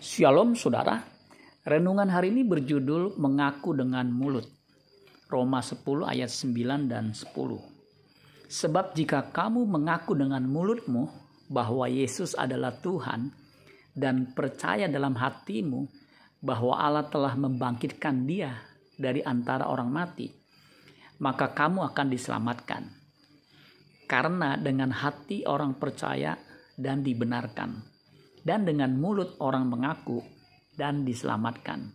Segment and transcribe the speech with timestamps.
[0.00, 1.04] Shalom saudara,
[1.60, 4.48] renungan hari ini berjudul Mengaku dengan Mulut.
[5.28, 7.28] Roma 10 ayat 9 dan 10.
[8.48, 11.04] Sebab jika kamu mengaku dengan mulutmu
[11.52, 13.28] bahwa Yesus adalah Tuhan
[13.92, 15.84] dan percaya dalam hatimu
[16.40, 18.56] bahwa Allah telah membangkitkan dia
[18.96, 20.32] dari antara orang mati,
[21.20, 22.88] maka kamu akan diselamatkan.
[24.08, 26.40] Karena dengan hati orang percaya
[26.80, 27.99] dan dibenarkan
[28.40, 30.24] dan dengan mulut orang mengaku
[30.76, 31.92] dan diselamatkan.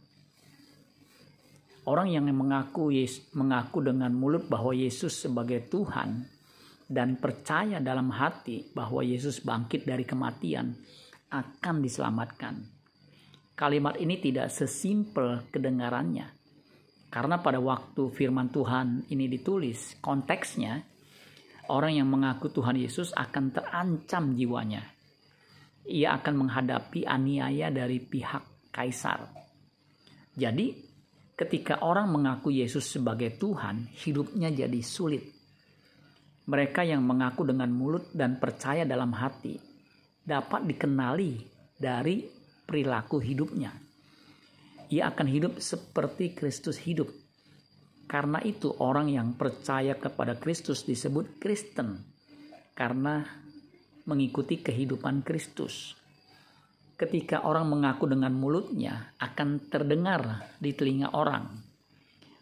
[1.86, 2.90] Orang yang mengaku
[3.38, 6.26] mengaku dengan mulut bahwa Yesus sebagai Tuhan
[6.90, 10.74] dan percaya dalam hati bahwa Yesus bangkit dari kematian
[11.30, 12.55] akan diselamatkan.
[13.54, 16.34] Kalimat ini tidak sesimpel kedengarannya.
[17.14, 20.84] Karena pada waktu firman Tuhan ini ditulis, konteksnya
[21.70, 24.95] orang yang mengaku Tuhan Yesus akan terancam jiwanya
[25.86, 29.30] ia akan menghadapi aniaya dari pihak kaisar.
[30.36, 30.74] Jadi,
[31.38, 35.24] ketika orang mengaku Yesus sebagai Tuhan, hidupnya jadi sulit.
[36.46, 39.58] Mereka yang mengaku dengan mulut dan percaya dalam hati
[40.26, 41.42] dapat dikenali
[41.77, 42.26] dari
[42.66, 43.74] perilaku hidupnya.
[44.90, 47.10] Ia akan hidup seperti Kristus hidup.
[48.05, 52.05] Karena itu orang yang percaya kepada Kristus disebut Kristen.
[52.77, 53.26] Karena
[54.06, 55.98] mengikuti kehidupan Kristus.
[56.96, 61.44] Ketika orang mengaku dengan mulutnya, akan terdengar di telinga orang.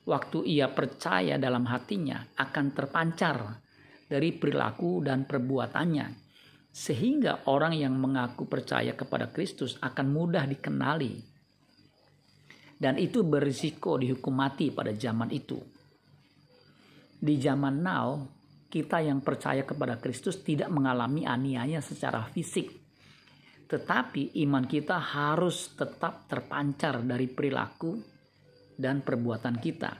[0.03, 3.38] Waktu ia percaya dalam hatinya, akan terpancar
[4.06, 6.08] dari perilaku dan perbuatannya,
[6.69, 11.14] sehingga orang yang mengaku percaya kepada Kristus akan mudah dikenali,
[12.78, 15.58] dan itu berisiko dihukum mati pada zaman itu.
[17.23, 18.28] Di zaman now,
[18.73, 22.73] kita yang percaya kepada Kristus tidak mengalami aniaya secara fisik.
[23.69, 28.01] Tetapi iman kita harus tetap terpancar dari perilaku
[28.73, 29.94] dan perbuatan kita.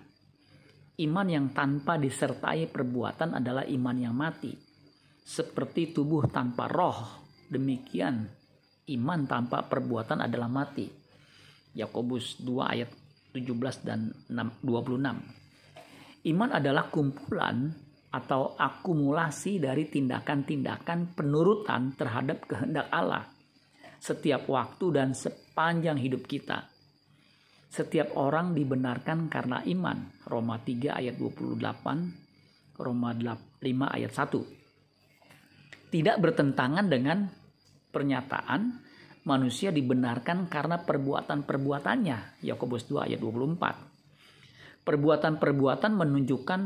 [1.06, 4.58] Iman yang tanpa disertai perbuatan adalah iman yang mati.
[5.22, 8.26] Seperti tubuh tanpa roh, demikian
[8.90, 10.90] iman tanpa perbuatan adalah mati.
[11.78, 12.90] Yakobus 2 ayat
[13.38, 16.26] 17 dan 26.
[16.30, 17.74] Iman adalah kumpulan
[18.14, 23.34] atau akumulasi dari tindakan-tindakan penurutan terhadap kehendak Allah
[24.04, 26.68] setiap waktu dan sepanjang hidup kita.
[27.72, 30.12] Setiap orang dibenarkan karena iman.
[30.30, 35.90] Roma 3 ayat 28, Roma 5 ayat 1.
[35.90, 37.26] Tidak bertentangan dengan
[37.90, 38.62] pernyataan
[39.24, 42.44] manusia dibenarkan karena perbuatan-perbuatannya.
[42.44, 44.84] Yakobus 2 ayat 24.
[44.84, 46.62] Perbuatan-perbuatan menunjukkan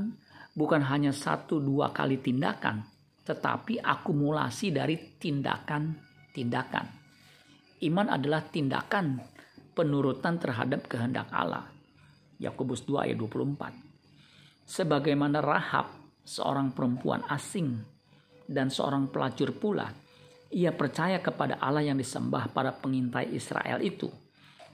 [0.58, 2.82] bukan hanya satu dua kali tindakan,
[3.22, 6.86] tetapi akumulasi dari tindakan-tindakan.
[7.86, 9.22] Iman adalah tindakan
[9.78, 11.70] penurutan terhadap kehendak Allah.
[12.42, 14.66] Yakobus 2 ayat 24.
[14.66, 15.94] Sebagaimana Rahab,
[16.26, 17.78] seorang perempuan asing
[18.50, 19.94] dan seorang pelacur pula,
[20.50, 24.10] ia percaya kepada Allah yang disembah para pengintai Israel itu.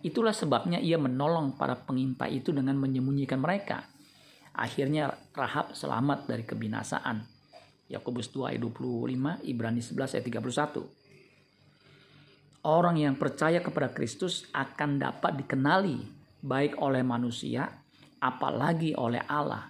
[0.03, 3.92] Itulah sebabnya ia menolong para pengintai itu dengan menyembunyikan mereka
[4.53, 7.25] Akhirnya Rahab selamat dari kebinasaan.
[7.89, 10.85] Yakobus 2 ayat 25, Ibrani 11 ayat 31.
[12.63, 15.99] Orang yang percaya kepada Kristus akan dapat dikenali
[16.39, 17.67] baik oleh manusia,
[18.23, 19.67] apalagi oleh Allah.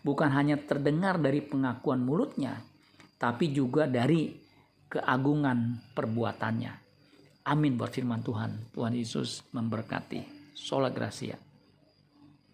[0.00, 2.60] Bukan hanya terdengar dari pengakuan mulutnya,
[3.18, 4.30] tapi juga dari
[4.86, 6.72] keagungan perbuatannya.
[7.50, 8.72] Amin buat firman Tuhan.
[8.72, 10.54] Tuhan Yesus memberkati.
[10.54, 11.49] Sola Gracia.